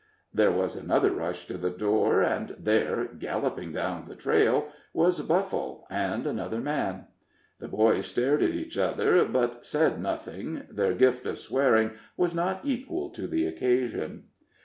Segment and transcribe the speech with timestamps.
[0.33, 5.85] There was another rush to the door, and there, galloping down the trail, was Buffle
[5.91, 7.05] and another man.
[7.59, 12.61] The boys stared at each other, but said nothing their gift of swearing was not
[12.63, 14.23] equal to the occasion.